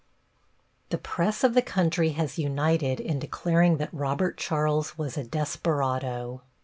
+ 0.45 0.89
The 0.89 0.97
press 0.97 1.43
of 1.43 1.53
the 1.53 1.61
country 1.61 2.13
has 2.13 2.39
united 2.39 2.99
in 2.99 3.19
declaring 3.19 3.77
that 3.77 3.93
Robert 3.93 4.35
Charles 4.35 4.97
was 4.97 5.15
a 5.15 5.23
desperado. 5.23 6.41